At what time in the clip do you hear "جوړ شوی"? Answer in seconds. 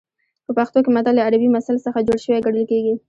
2.07-2.43